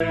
Em 0.00 0.06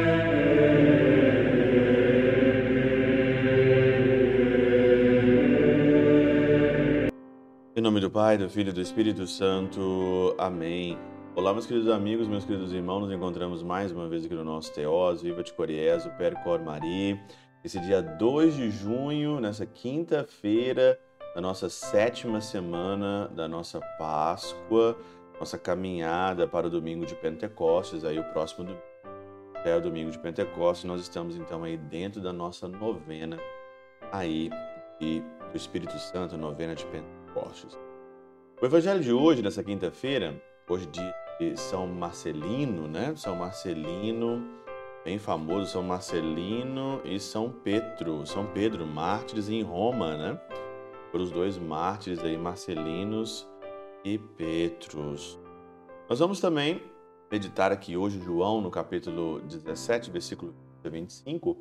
nome 7.80 8.02
do 8.02 8.12
Pai, 8.12 8.38
do 8.38 8.50
Filho 8.50 8.72
e 8.72 8.74
do 8.74 8.82
Espírito 8.82 9.26
Santo. 9.26 10.36
Amém. 10.38 10.98
Olá, 11.34 11.54
meus 11.54 11.66
queridos 11.66 11.90
amigos, 11.90 12.28
meus 12.28 12.44
queridos 12.44 12.74
irmãos, 12.74 13.00
nos 13.00 13.14
encontramos 13.14 13.64
mais 13.64 13.94
uma 13.94 14.10
vez 14.10 14.26
aqui 14.26 14.36
no 14.36 14.44
nosso 14.44 14.74
Teós, 14.74 15.22
Viva 15.22 15.42
de 15.42 15.54
Coriés, 15.54 16.06
o 16.06 16.10
Percor 16.18 16.60
Maria. 16.60 17.18
Esse 17.64 17.80
dia 17.80 18.02
2 18.02 18.56
de 18.56 18.70
junho, 18.70 19.40
nessa 19.40 19.66
quinta-feira 19.66 21.00
da 21.34 21.40
nossa 21.40 21.70
sétima 21.70 22.42
semana 22.42 23.30
da 23.30 23.48
nossa 23.48 23.80
Páscoa, 23.98 24.98
nossa 25.40 25.58
caminhada 25.58 26.46
para 26.46 26.68
o 26.68 26.70
domingo 26.70 27.06
de 27.06 27.16
Pentecostes, 27.16 28.04
aí 28.04 28.20
o 28.20 28.26
próximo 28.34 28.66
domingo 28.66 28.97
é 29.68 29.76
o 29.76 29.82
domingo 29.82 30.10
de 30.10 30.18
Pentecostes, 30.18 30.86
nós 30.86 31.02
estamos 31.02 31.36
então 31.36 31.64
aí 31.64 31.78
dentro 31.78 32.22
da 32.22 32.32
nossa 32.32 32.68
novena 32.68 33.38
aí 34.12 34.50
e 35.02 35.22
do 35.52 35.58
Espírito 35.58 35.98
Santo, 36.00 36.38
novena 36.38 36.74
de 36.74 36.86
Pentecostes. 36.86 37.78
O 38.62 38.66
evangelho 38.66 39.02
de 39.02 39.12
hoje, 39.12 39.42
nessa 39.42 39.64
quinta-feira, 39.64 40.42
hoje 40.70 40.88
de 40.88 41.58
São 41.58 41.86
Marcelino, 41.86 42.88
né? 42.88 43.14
São 43.16 43.36
Marcelino, 43.36 44.44
bem 45.04 45.20
famoso, 45.20 45.72
São 45.72 45.84
Marcelino 45.84 47.02
e 47.04 47.20
São 47.20 47.52
Pedro, 47.52 48.26
São 48.26 48.46
Pedro, 48.48 48.88
mártires 48.88 49.50
em 49.50 49.62
Roma, 49.62 50.16
né? 50.16 50.42
Por 51.12 51.20
os 51.20 51.30
dois 51.30 51.58
mártires 51.58 52.24
aí, 52.24 52.38
Marcelinos 52.38 53.48
e 54.04 54.18
Petrus. 54.18 55.38
Nós 56.10 56.20
vamos 56.20 56.40
também 56.40 56.82
meditar 57.32 57.72
aqui 57.72 57.98
hoje 57.98 58.20
João 58.20 58.62
no 58.62 58.72
capítulo 58.72 59.42
17, 59.42 60.10
versículo 60.12 60.54
25, 60.84 61.58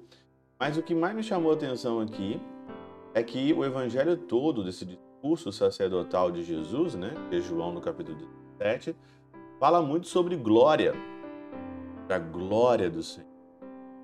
mas 0.59 0.77
o 0.77 0.83
que 0.83 0.95
mais 0.95 1.15
me 1.15 1.23
chamou 1.23 1.51
a 1.51 1.55
atenção 1.55 2.01
aqui 2.01 2.41
é 3.13 3.23
que 3.23 3.53
o 3.53 3.65
evangelho 3.65 4.17
todo 4.17 4.63
desse 4.63 4.85
discurso 4.85 5.51
sacerdotal 5.51 6.31
de 6.31 6.45
Jesus, 6.45 6.95
né, 6.95 7.13
de 7.31 7.41
João 7.41 7.73
no 7.73 7.81
capítulo 7.81 8.17
17, 8.59 8.95
fala 9.59 9.83
muito 9.83 10.07
sobre 10.07 10.37
glória, 10.37 10.95
a 12.09 12.19
glória 12.19 12.89
do 12.89 13.03
Senhor. 13.03 13.37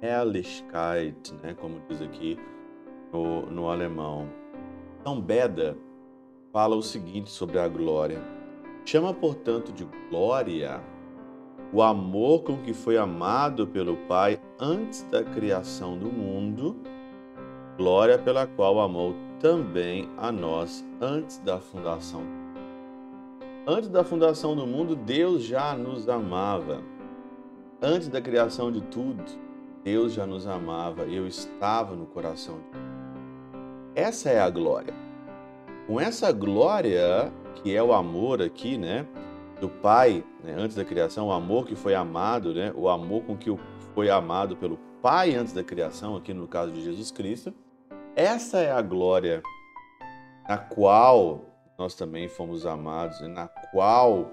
Herrlichkeit, 0.02 1.32
né, 1.42 1.54
como 1.54 1.80
diz 1.88 2.02
aqui 2.02 2.36
no, 3.12 3.46
no 3.46 3.70
alemão. 3.70 4.28
São 5.04 5.20
Beda 5.20 5.76
fala 6.52 6.74
o 6.74 6.82
seguinte 6.82 7.30
sobre 7.30 7.60
a 7.60 7.68
glória. 7.68 8.20
Chama, 8.84 9.14
portanto, 9.14 9.72
de 9.72 9.84
glória 10.10 10.82
o 11.72 11.80
amor 11.80 12.42
com 12.42 12.58
que 12.58 12.74
foi 12.74 12.98
amado 12.98 13.66
pelo 13.66 13.96
Pai 13.96 14.38
antes 14.60 15.02
da 15.10 15.24
criação 15.24 15.96
do 15.96 16.06
mundo, 16.06 16.76
glória 17.78 18.18
pela 18.18 18.46
qual 18.46 18.78
amou 18.78 19.14
também 19.40 20.08
a 20.18 20.30
nós 20.30 20.84
antes 21.00 21.38
da 21.38 21.58
fundação. 21.58 22.22
Antes 23.66 23.88
da 23.88 24.04
fundação 24.04 24.54
do 24.54 24.66
mundo, 24.66 24.94
Deus 24.94 25.44
já 25.44 25.74
nos 25.74 26.08
amava. 26.08 26.82
Antes 27.80 28.08
da 28.08 28.20
criação 28.20 28.70
de 28.70 28.80
tudo, 28.82 29.22
Deus 29.82 30.12
já 30.12 30.26
nos 30.26 30.46
amava. 30.46 31.02
Eu 31.04 31.26
estava 31.26 31.94
no 31.94 32.06
coração 32.06 32.56
de 32.56 32.78
Deus. 32.78 32.92
Essa 33.94 34.30
é 34.30 34.40
a 34.40 34.50
glória. 34.50 34.94
Com 35.86 36.00
essa 36.00 36.32
glória, 36.32 37.32
que 37.54 37.74
é 37.74 37.82
o 37.82 37.92
amor 37.92 38.42
aqui, 38.42 38.76
né? 38.76 39.06
Do 39.62 39.68
Pai, 39.68 40.24
né, 40.42 40.56
antes 40.58 40.74
da 40.74 40.84
criação, 40.84 41.28
o 41.28 41.30
amor 41.30 41.68
que 41.68 41.76
foi 41.76 41.94
amado, 41.94 42.52
né? 42.52 42.72
O 42.74 42.88
amor 42.88 43.22
com 43.22 43.36
que 43.36 43.48
foi 43.94 44.10
amado 44.10 44.56
pelo 44.56 44.76
Pai 45.00 45.36
antes 45.36 45.52
da 45.52 45.62
criação, 45.62 46.16
aqui 46.16 46.34
no 46.34 46.48
caso 46.48 46.72
de 46.72 46.82
Jesus 46.82 47.12
Cristo. 47.12 47.54
Essa 48.16 48.58
é 48.58 48.72
a 48.72 48.82
glória 48.82 49.40
na 50.48 50.58
qual 50.58 51.44
nós 51.78 51.94
também 51.94 52.28
fomos 52.28 52.66
amados, 52.66 53.20
e 53.20 53.28
na 53.28 53.46
qual 53.46 54.32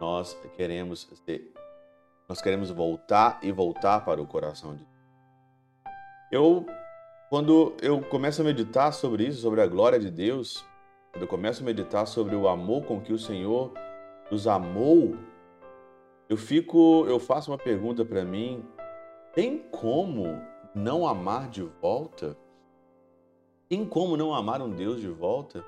nós 0.00 0.32
queremos 0.56 1.06
ser, 1.26 1.52
nós 2.26 2.40
queremos 2.40 2.70
voltar 2.70 3.38
e 3.42 3.52
voltar 3.52 4.02
para 4.02 4.22
o 4.22 4.26
coração 4.26 4.74
de 4.74 4.86
Deus. 4.86 4.94
Eu 6.32 6.66
quando 7.28 7.74
eu 7.82 8.00
começo 8.00 8.40
a 8.40 8.44
meditar 8.46 8.94
sobre 8.94 9.26
isso, 9.26 9.42
sobre 9.42 9.60
a 9.60 9.66
glória 9.66 10.00
de 10.00 10.10
Deus, 10.10 10.64
quando 11.12 11.24
eu 11.24 11.28
começo 11.28 11.62
a 11.62 11.66
meditar 11.66 12.06
sobre 12.06 12.34
o 12.34 12.48
amor 12.48 12.84
com 12.86 12.98
que 12.98 13.12
o 13.12 13.18
Senhor 13.18 13.83
nos 14.30 14.46
amou, 14.46 15.16
eu 16.28 16.36
fico, 16.36 17.04
eu 17.06 17.18
faço 17.18 17.50
uma 17.50 17.58
pergunta 17.58 18.04
para 18.04 18.24
mim: 18.24 18.64
tem 19.34 19.58
como 19.70 20.40
não 20.74 21.06
amar 21.06 21.48
de 21.48 21.62
volta? 21.62 22.36
Tem 23.68 23.84
como 23.84 24.16
não 24.16 24.34
amar 24.34 24.62
um 24.62 24.70
Deus 24.70 25.00
de 25.00 25.08
volta? 25.08 25.64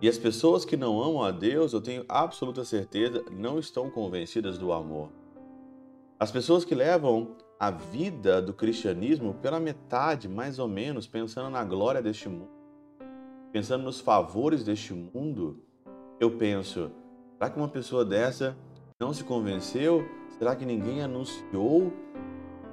E 0.00 0.08
as 0.08 0.16
pessoas 0.16 0.64
que 0.64 0.76
não 0.76 1.02
amam 1.02 1.24
a 1.24 1.30
Deus, 1.30 1.72
eu 1.72 1.80
tenho 1.80 2.04
absoluta 2.08 2.64
certeza, 2.64 3.24
não 3.32 3.58
estão 3.58 3.90
convencidas 3.90 4.56
do 4.56 4.72
amor. 4.72 5.10
As 6.20 6.30
pessoas 6.30 6.64
que 6.64 6.74
levam 6.74 7.36
a 7.58 7.70
vida 7.70 8.40
do 8.40 8.52
cristianismo 8.52 9.34
pela 9.34 9.58
metade, 9.58 10.28
mais 10.28 10.60
ou 10.60 10.68
menos, 10.68 11.08
pensando 11.08 11.50
na 11.50 11.64
glória 11.64 12.00
deste 12.00 12.28
mundo, 12.28 12.50
pensando 13.50 13.82
nos 13.82 13.98
favores 13.98 14.62
deste 14.62 14.94
mundo, 14.94 15.60
eu 16.20 16.36
penso: 16.36 16.92
será 17.38 17.50
que 17.50 17.56
uma 17.56 17.68
pessoa 17.68 18.04
dessa 18.04 18.56
não 18.98 19.14
se 19.14 19.22
convenceu? 19.22 20.04
Será 20.36 20.56
que 20.56 20.66
ninguém 20.66 21.02
anunciou 21.02 21.92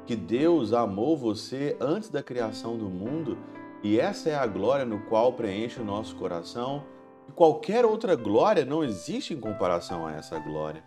que 0.08 0.16
Deus 0.16 0.74
amou 0.74 1.16
você 1.16 1.78
antes 1.80 2.10
da 2.10 2.24
criação 2.24 2.76
do 2.76 2.90
mundo? 2.90 3.38
E 3.84 4.00
essa 4.00 4.30
é 4.30 4.36
a 4.36 4.48
glória 4.48 4.84
no 4.84 5.02
qual 5.06 5.34
preenche 5.34 5.80
o 5.80 5.86
nosso 5.86 6.16
coração. 6.16 6.84
E 7.30 7.32
qualquer 7.32 7.86
outra 7.86 8.16
glória 8.16 8.66
não 8.66 8.84
existe 8.84 9.34
em 9.36 9.40
comparação 9.40 10.08
a 10.08 10.14
essa 10.14 10.40
glória. 10.40 10.84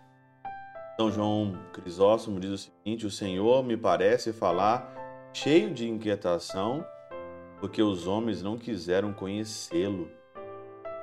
São 0.97 1.09
João 1.09 1.57
Crisóstomo 1.71 2.39
diz 2.39 2.51
o 2.51 2.57
seguinte: 2.57 3.05
O 3.05 3.11
Senhor 3.11 3.63
me 3.63 3.77
parece 3.77 4.33
falar 4.33 4.93
cheio 5.33 5.73
de 5.73 5.87
inquietação, 5.87 6.85
porque 7.61 7.81
os 7.81 8.07
homens 8.07 8.43
não 8.43 8.57
quiseram 8.57 9.13
conhecê-lo, 9.13 10.09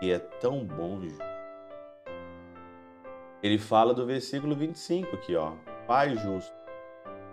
e 0.03 0.11
é 0.11 0.19
tão 0.19 0.63
bom. 0.67 1.01
Ele 3.43 3.59
fala 3.59 3.93
do 3.93 4.07
versículo 4.07 4.55
25 4.55 5.15
aqui, 5.17 5.37
ó. 5.37 5.53
Pai 5.87 6.17
justo, 6.17 6.55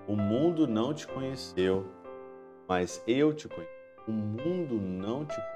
o 0.07 0.15
mundo 0.15 0.67
não 0.67 0.93
te 0.93 1.07
conheceu, 1.07 1.85
mas 2.67 3.01
eu 3.07 3.33
te 3.33 3.47
conheço. 3.47 3.71
O 4.07 4.11
mundo 4.11 4.75
não 4.75 5.25
te 5.25 5.35
conhece. 5.35 5.53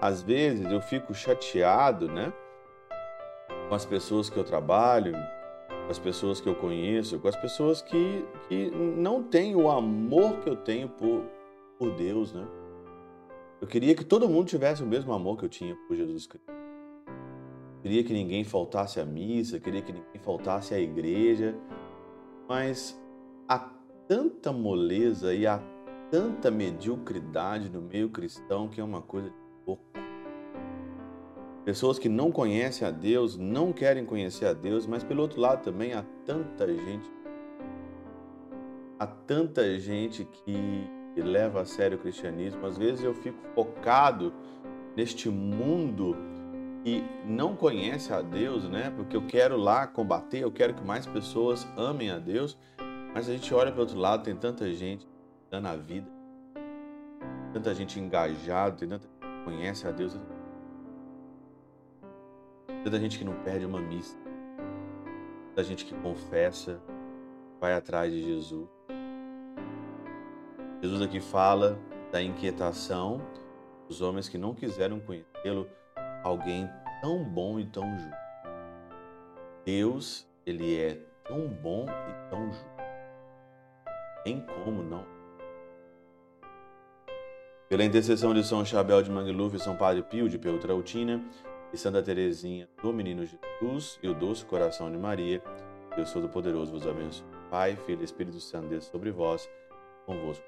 Às 0.00 0.22
vezes 0.22 0.70
eu 0.70 0.80
fico 0.80 1.14
chateado, 1.14 2.08
né? 2.08 2.32
Com 3.68 3.74
as 3.74 3.84
pessoas 3.84 4.28
que 4.28 4.36
eu 4.36 4.44
trabalho, 4.44 5.12
com 5.84 5.90
as 5.90 5.98
pessoas 5.98 6.40
que 6.40 6.48
eu 6.48 6.54
conheço, 6.54 7.20
com 7.20 7.28
as 7.28 7.36
pessoas 7.36 7.82
que, 7.82 8.24
que 8.48 8.70
não 8.70 9.22
têm 9.22 9.54
o 9.54 9.70
amor 9.70 10.40
que 10.40 10.48
eu 10.48 10.56
tenho 10.56 10.88
por, 10.88 11.22
por 11.78 11.90
Deus, 11.94 12.32
né? 12.32 12.46
Eu 13.60 13.68
queria 13.68 13.94
que 13.94 14.04
todo 14.04 14.28
mundo 14.28 14.48
tivesse 14.48 14.82
o 14.82 14.86
mesmo 14.86 15.12
amor 15.12 15.38
que 15.38 15.44
eu 15.44 15.48
tinha 15.48 15.76
por 15.86 15.96
Jesus 15.96 16.26
Cristo. 16.26 16.61
Queria 17.82 18.04
que 18.04 18.12
ninguém 18.12 18.44
faltasse 18.44 19.00
à 19.00 19.04
missa, 19.04 19.58
queria 19.58 19.82
que 19.82 19.92
ninguém 19.92 20.20
faltasse 20.20 20.72
à 20.72 20.78
igreja, 20.78 21.56
mas 22.48 22.96
há 23.48 23.58
tanta 24.06 24.52
moleza 24.52 25.34
e 25.34 25.46
há 25.48 25.60
tanta 26.08 26.48
mediocridade 26.48 27.68
no 27.68 27.82
meio 27.82 28.08
cristão 28.08 28.68
que 28.68 28.80
é 28.80 28.84
uma 28.84 29.02
coisa 29.02 29.28
de. 29.28 29.34
Pessoas 31.64 31.96
que 31.96 32.08
não 32.08 32.32
conhecem 32.32 32.86
a 32.86 32.90
Deus, 32.90 33.36
não 33.36 33.72
querem 33.72 34.04
conhecer 34.04 34.46
a 34.46 34.52
Deus, 34.52 34.84
mas 34.84 35.04
pelo 35.04 35.22
outro 35.22 35.40
lado 35.40 35.62
também 35.62 35.92
há 35.92 36.04
tanta 36.24 36.66
gente, 36.66 37.08
há 38.98 39.06
tanta 39.06 39.78
gente 39.78 40.24
que 40.24 40.90
leva 41.16 41.60
a 41.60 41.64
sério 41.64 41.96
o 41.96 42.00
cristianismo. 42.00 42.66
Às 42.66 42.76
vezes 42.76 43.04
eu 43.04 43.14
fico 43.14 43.38
focado 43.54 44.32
neste 44.96 45.28
mundo 45.28 46.16
e 46.84 47.02
não 47.24 47.54
conhece 47.54 48.12
a 48.12 48.20
Deus, 48.20 48.68
né? 48.68 48.92
Porque 48.96 49.16
eu 49.16 49.26
quero 49.26 49.56
lá 49.56 49.86
combater, 49.86 50.40
eu 50.40 50.50
quero 50.50 50.74
que 50.74 50.84
mais 50.84 51.06
pessoas 51.06 51.66
amem 51.76 52.10
a 52.10 52.18
Deus, 52.18 52.58
mas 53.14 53.28
a 53.28 53.32
gente 53.32 53.52
olha 53.54 53.70
para 53.70 53.78
o 53.78 53.82
outro 53.82 53.98
lado, 53.98 54.24
tem 54.24 54.34
tanta 54.34 54.70
gente 54.72 55.06
dando 55.50 55.68
a 55.68 55.76
vida, 55.76 56.10
tanta 57.52 57.74
gente 57.74 58.00
engajada, 58.00 58.76
tem 58.76 58.88
tanta 58.88 59.06
gente 59.06 59.20
que 59.20 59.44
conhece 59.44 59.86
a 59.86 59.90
Deus. 59.90 60.18
Tanta 62.82 62.98
gente 62.98 63.18
que 63.18 63.24
não 63.24 63.34
perde 63.44 63.64
uma 63.64 63.80
missa. 63.80 64.18
Tanta 65.50 65.62
gente 65.62 65.84
que 65.84 65.94
confessa, 65.94 66.80
vai 67.60 67.74
atrás 67.74 68.12
de 68.12 68.24
Jesus. 68.24 68.68
Jesus 70.80 71.00
aqui 71.00 71.20
fala 71.20 71.78
da 72.10 72.20
inquietação 72.20 73.20
dos 73.86 74.00
homens 74.00 74.28
que 74.28 74.36
não 74.36 74.52
quiseram 74.52 74.98
conhecê-lo, 74.98 75.68
alguém 76.22 76.68
tão 77.00 77.24
bom 77.24 77.58
e 77.58 77.66
tão 77.66 77.98
justo. 77.98 78.22
Deus, 79.64 80.28
ele 80.44 80.78
é 80.78 80.98
tão 81.24 81.48
bom 81.48 81.86
e 81.86 82.30
tão 82.30 82.46
justo. 82.50 82.70
Tem 84.24 84.44
como 84.64 84.82
não? 84.82 85.04
Pela 87.68 87.84
intercessão 87.84 88.34
de 88.34 88.44
São 88.44 88.64
Chabel 88.64 89.02
de 89.02 89.10
Mangluf, 89.10 89.58
São 89.58 89.74
Padre 89.74 90.02
Pio 90.02 90.28
de 90.28 90.38
Peltrautina 90.38 91.24
e 91.72 91.78
Santa 91.78 92.02
Teresinha 92.02 92.68
do 92.82 92.92
Menino 92.92 93.24
Jesus 93.24 93.98
e 94.02 94.08
o 94.08 94.14
Doce 94.14 94.44
Coração 94.44 94.90
de 94.90 94.98
Maria, 94.98 95.42
Deus 95.96 96.12
Todo-Poderoso 96.12 96.72
vos 96.72 96.86
abençoe. 96.86 97.26
Pai, 97.50 97.76
Filho 97.86 98.02
e 98.02 98.04
Espírito 98.04 98.40
Santo, 98.40 98.68
Deus 98.68 98.84
sobre 98.84 99.10
vós, 99.10 99.48
convosco. 100.06 100.44